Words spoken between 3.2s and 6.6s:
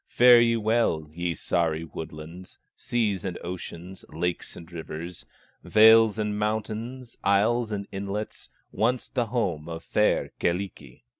and oceans, lakes and rivers, Vales and